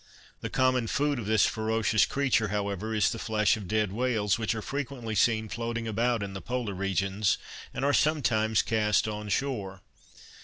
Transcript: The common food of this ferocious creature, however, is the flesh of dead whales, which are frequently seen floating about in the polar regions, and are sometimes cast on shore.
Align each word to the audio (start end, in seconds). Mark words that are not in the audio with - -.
The 0.39 0.49
common 0.49 0.87
food 0.87 1.19
of 1.19 1.27
this 1.27 1.45
ferocious 1.45 2.07
creature, 2.07 2.47
however, 2.47 2.91
is 2.95 3.11
the 3.11 3.19
flesh 3.19 3.55
of 3.55 3.67
dead 3.67 3.91
whales, 3.91 4.39
which 4.39 4.55
are 4.55 4.61
frequently 4.63 5.13
seen 5.13 5.47
floating 5.47 5.87
about 5.87 6.23
in 6.23 6.33
the 6.33 6.41
polar 6.41 6.73
regions, 6.73 7.37
and 7.71 7.85
are 7.85 7.93
sometimes 7.93 8.63
cast 8.63 9.07
on 9.07 9.29
shore. 9.29 9.81